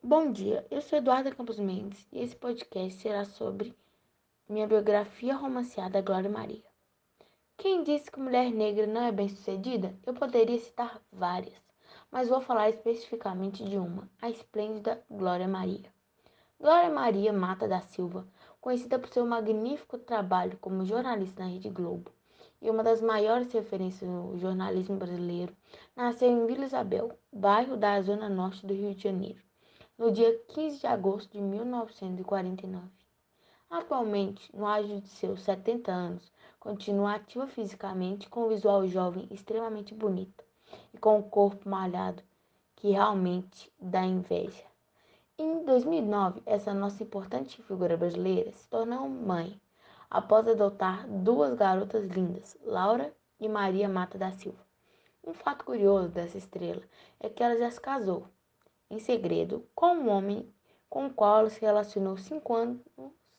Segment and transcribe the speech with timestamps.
[0.00, 3.76] Bom dia, eu sou Eduarda Campos Mendes e esse podcast será sobre
[4.48, 6.62] minha biografia romanceada Glória Maria.
[7.56, 9.98] Quem disse que mulher negra não é bem-sucedida?
[10.06, 11.60] Eu poderia citar várias,
[12.12, 15.92] mas vou falar especificamente de uma, a esplêndida Glória Maria.
[16.60, 18.24] Glória Maria Mata da Silva,
[18.60, 22.12] conhecida por seu magnífico trabalho como jornalista na Rede Globo
[22.62, 25.56] e uma das maiores referências no jornalismo brasileiro,
[25.96, 29.47] nasceu em Vila Isabel, bairro da zona norte do Rio de Janeiro
[29.98, 32.86] no dia 15 de agosto de 1949.
[33.68, 39.92] Atualmente, no auge de seus 70 anos, continua ativa fisicamente com um visual jovem extremamente
[39.92, 40.44] bonito
[40.94, 42.22] e com um corpo malhado
[42.76, 44.64] que realmente dá inveja.
[45.36, 49.60] Em 2009, essa nossa importante figura brasileira se tornou mãe
[50.08, 54.64] após adotar duas garotas lindas, Laura e Maria Mata da Silva.
[55.24, 56.82] Um fato curioso dessa estrela
[57.18, 58.28] é que ela já se casou
[58.90, 60.50] em segredo com um homem
[60.88, 62.80] com o qual ela se relacionou cinco anos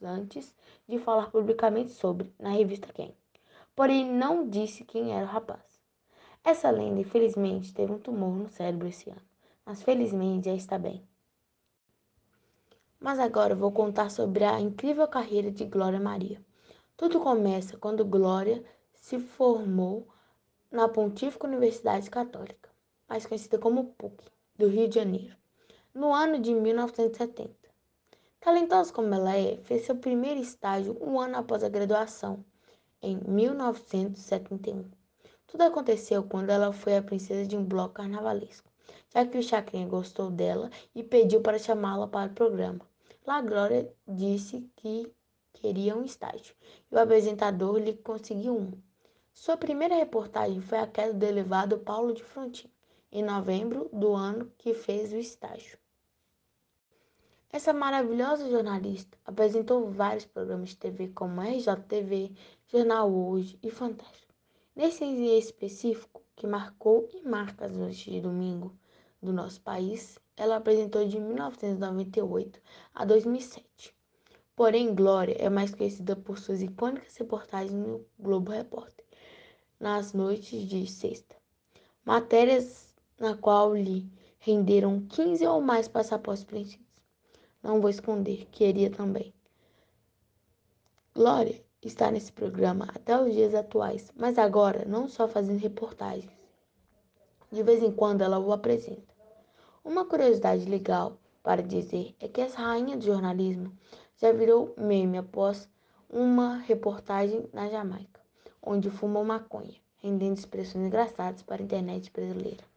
[0.00, 0.54] antes
[0.88, 3.16] de falar publicamente sobre, na revista Quem.
[3.74, 5.80] Porém, não disse quem era o rapaz.
[6.44, 9.22] Essa lenda, infelizmente, teve um tumor no cérebro esse ano,
[9.64, 11.02] mas felizmente já está bem.
[13.00, 16.40] Mas agora vou contar sobre a incrível carreira de Glória Maria.
[16.96, 20.06] Tudo começa quando Glória se formou
[20.70, 22.70] na Pontífica Universidade Católica,
[23.08, 24.32] mais conhecida como PUC
[24.62, 25.34] do Rio de Janeiro,
[25.92, 27.52] no ano de 1970.
[28.38, 32.44] Talentosa como ela é, fez seu primeiro estágio um ano após a graduação,
[33.02, 34.84] em 1971.
[35.48, 38.70] Tudo aconteceu quando ela foi a princesa de um bloco carnavalesco,
[39.12, 42.86] já que o Chacrinha gostou dela e pediu para chamá-la para o programa.
[43.26, 45.12] Lá Glória disse que
[45.54, 46.54] queria um estágio
[46.88, 48.70] e o apresentador lhe conseguiu um.
[49.34, 52.70] Sua primeira reportagem foi a queda do elevado Paulo de Frontin
[53.12, 55.78] em novembro do ano que fez o estágio.
[57.50, 62.32] Essa maravilhosa jornalista apresentou vários programas de TV como RJTV,
[62.66, 64.32] Jornal Hoje e Fantástico.
[64.74, 68.74] Nesse em específico, que marcou e marca as noites de domingo
[69.20, 72.58] do nosso país, ela apresentou de 1998
[72.94, 73.94] a 2007.
[74.56, 79.04] Porém, Glória é mais conhecida por suas icônicas reportagens no Globo Repórter,
[79.78, 81.36] nas noites de sexta.
[82.04, 86.86] Matérias na qual lhe renderam 15 ou mais passaportes preenchidos.
[87.62, 89.32] Não vou esconder, queria também.
[91.14, 96.30] Glória está nesse programa até os dias atuais, mas agora não só fazendo reportagens.
[97.50, 99.14] De vez em quando ela o apresenta.
[99.84, 103.76] Uma curiosidade legal para dizer é que essa rainha do jornalismo
[104.16, 105.68] já virou meme após
[106.08, 108.20] uma reportagem na Jamaica,
[108.62, 112.71] onde fumou maconha, rendendo expressões engraçadas para a internet brasileira.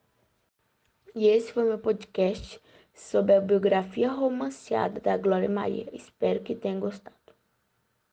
[1.15, 2.61] E esse foi meu podcast
[2.93, 5.87] sobre a biografia romanceada da Glória Maria.
[5.93, 7.15] Espero que tenham gostado.